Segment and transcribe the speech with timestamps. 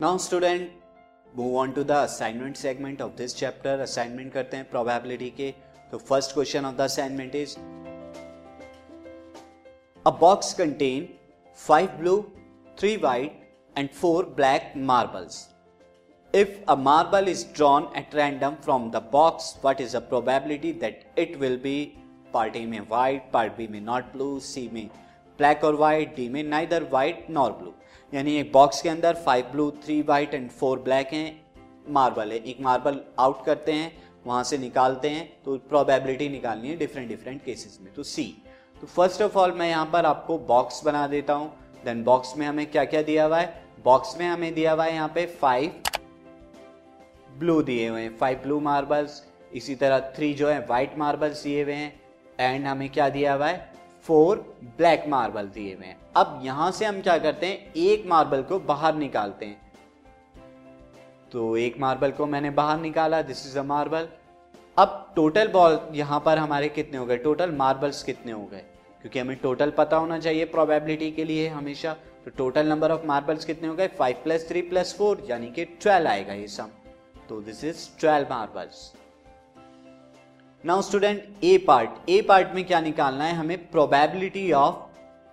[0.00, 0.70] Now student
[1.36, 5.50] move on to the assignment segment of this chapter assignment करते हैं probability के
[5.92, 7.56] तो first question of the assignment is
[10.06, 11.08] a box contain
[11.66, 12.20] five blue
[12.78, 13.42] three white
[13.78, 15.42] and four black marbles
[16.34, 21.04] If a marble is drawn at random from the box, what is the probability that
[21.14, 21.96] it will be
[22.32, 24.88] part A में white, part B में not blue, C में
[25.38, 27.72] black और white, D में neither white nor blue.
[28.13, 31.45] यानी एक box के अंदर five blue three white and four black हैं
[31.89, 33.91] मार्बल है। एक मार्बल आउट करते हैं,
[34.25, 38.23] वहाँ से निकालते हैं तो प्रोबेबिलिटी निकालनी है डिफरेंट डिफरेंट केसेस में। तो सी
[38.81, 41.49] तो फ़र्स्ट ऑफ़ ऑल मैं यहाँ पर आपको बॉक्स बना देता हूँ।
[41.85, 43.63] देन बॉक्स में हमें क्या क्या दिया हुआ है?
[43.83, 45.81] बॉक्स में हमें दिया हुआ है यहाँ पे फाइव
[47.39, 49.23] ब्लू दिए हुए हैं। फाइव ब्लू मार्बल्स
[49.53, 51.99] इसी तरह थ्री जो है वाइट मार्बल्स दिए हुए हैं।
[52.39, 53.71] एंड हमें क्या दिया हुआ है?
[54.05, 54.37] फोर
[54.77, 57.73] ब्लैक मार्बल दिए हुए हैं। अब यहाँ से हम क्या करते हैं?
[57.75, 59.61] एक मार्बल को बाहर निकालते हैं।
[61.31, 64.07] तो एक मार्बल को मैंने बाहर निकाला दिस इज़ अ मार्बल
[64.77, 67.17] अब टोटल बॉल यहाँ पर हमारे कितने हो गए?
[67.17, 68.63] टोटल मार्बल्स कितने हो गए?
[69.01, 71.93] क्योंकि हमें टोटल पता होना चाहिए प्रोबेबिलिटी के लिए हमेशा।
[72.25, 73.87] तो टोटल नंबर ऑफ़ मार्बल्स कितने हो गए?
[73.87, 76.69] Five plus three plus four यानी कि ट्वेल्व आएगा ये सम
[77.29, 78.91] तो this is twelve marbles
[80.63, 83.33] now student A part A part में क्या निकालना है?
[83.35, 84.75] हमें प्रोबेबिलिटी ऑफ़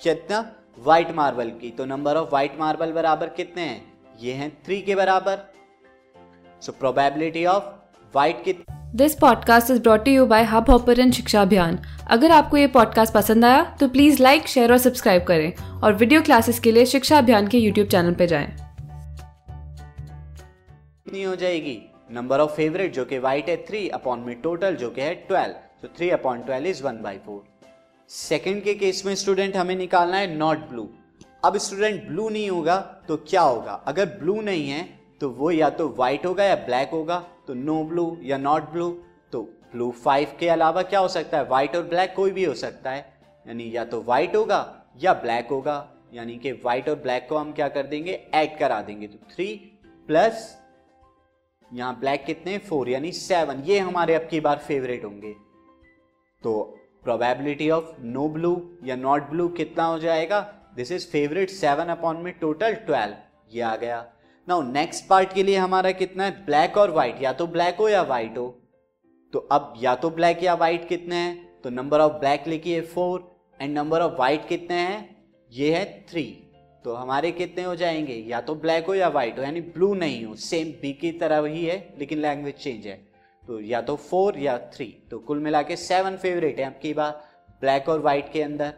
[0.00, 0.38] कितना?
[0.78, 3.80] व्हाइट मार्बल की। तो नंबर ऑफ़ व्हाइट मार्बल बराबर कितने हैं?
[4.20, 5.38] ये हैं थ्री के बराबर।
[6.60, 7.64] सो प्रोबेबिलिटी ऑफ़
[8.14, 8.52] व्हाइट की
[8.94, 11.78] this podcast is brought you by Hubhopper Shiksha Abhiyan
[12.10, 16.22] अगर आपको ये पॉडकास्ट पसंद आया तो प्लीज़ लाइक शेयर और सब्सक्राइब करें। और वीडियो
[16.22, 18.46] क्लासेस के लिए शिक्षा अभियान के यूट्यूब चैनल पर जाएँ।
[21.04, 21.78] कितनी हो जाएगी।
[22.10, 25.54] नंबर ऑफ़ फेवरेट जो कि वाइट है थ्री अपॉन में टोटल जो कि है ट्वेल्व
[25.82, 27.44] तो three upon twelve is one by four
[28.10, 30.88] second के केस में स्टूडेंट हमें निकालना है नॉट ब्लू
[31.44, 32.76] अब स्टूडेंट ब्लू नहीं होगा
[33.08, 33.72] तो क्या होगा?
[33.86, 34.82] अगर ब्लू नहीं है
[35.20, 38.90] तो वो या तो व्हाइट होगा या ब्लैक होगा तो नो ब्लू या नॉट ब्लू
[39.32, 39.42] तो
[39.72, 41.44] ब्लू फाइव के अलावा क्या हो सकता है?
[41.44, 43.06] व्हाइट और ब्लैक कोई भी हो सकता है.
[43.46, 44.60] यानी या तो व्हाइट होगा
[45.02, 45.76] या ब्लैक होगा.
[46.14, 48.12] यानी कि व्हाइट और ब्लैक को हम क्या कर देंगे?
[48.34, 49.06] ऐड करा देंगे.
[49.06, 49.54] तो थ्री
[50.08, 50.56] प्लस
[51.72, 52.58] यहाँ ब्लैक कितने?
[52.58, 55.32] फोर यानी सेवन ये हमारे अब की बार फेवरेट होंगे।
[56.42, 56.60] तो
[57.04, 60.40] प्रोबेबिलिटी ऑफ़ नो ब्लू या नॉट ब्लू कितना हो जाएगा?
[60.76, 63.16] This is favourite seven upon में टोटल ट्वेल्व
[63.52, 64.06] ये आ गया।
[64.48, 66.44] नाउ नेक्स्ट पार्ट के लिए हमारा कितना है?
[66.46, 68.48] ब्लैक और व्हाइट या तो ब्लैक हो या व्हाइट हो।
[69.32, 71.60] तो अब या तो ब्लैक या व्हाइट कितने हैं?
[71.60, 73.30] तो नंबर ऑफ़ ब्लैक लिखिए four
[73.60, 75.16] and number of white कितने हैं?
[75.52, 76.47] ये है थ्री
[76.84, 78.14] तो हमारे कितने हो जाएँगे?
[78.28, 81.46] या तो ब्लैक हो या व्हाइट हो, यानी ब्लू नहीं हो सेम बी की तरह
[81.46, 82.96] ही है, लेकिन लैंग्वेज चेंज है।
[83.42, 86.92] तो या तो फोर या थ्री तो कुल मिला के सेवन फेवरेट है। अब की
[86.94, 87.20] बार
[87.60, 88.72] ब्लैक और व्हाइट के अंदर।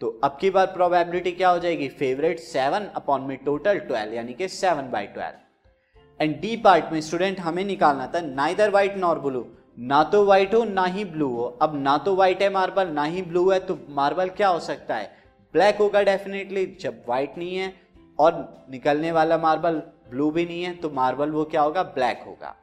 [0.00, 1.88] तो अब की बार प्रोबेबिलिटी क्या हो जाएगी?
[1.88, 7.00] फेवरेट सेवन अपॉन में टोटल ट्वेल्व यानी कि seven by twelve and D part में
[7.00, 9.46] स्टूडेंट हमें निकालना था नाइदर व्हाइट नॉर ब्लू
[9.78, 13.04] ना तो व्हाइट हो, ना ही ब्लू हो। अब ना तो व्हाइट है मार्बल ना
[13.04, 15.19] ही ब्लू है तो मार्बल क्या हो सकता है?
[15.54, 17.72] ब्लैक होगा डेफिनेटली, जब वाइट नहीं है,
[18.18, 21.82] और निकलने वाला मार्बल ब्लू भी नहीं है तो मार्बल वो क्या होगा?
[21.82, 22.54] ब्लैक होगा।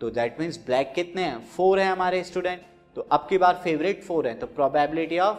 [0.00, 1.38] तो दैट मीन्स ब्लैक कितने हैं?
[1.46, 2.62] फोर है हमारे स्टूडेंट
[2.96, 5.38] तो अब की बार फेवरेट फोर है। तो प्रोबेबिलिटी ऑफ़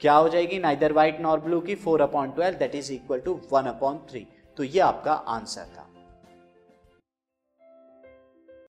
[0.00, 0.58] क्या हो जाएगी?
[0.58, 4.26] नाइदर व्हाइट नॉर ब्लू की four upon twelve that is equal to one upon three
[4.56, 5.86] तो ये आपका आंसर था।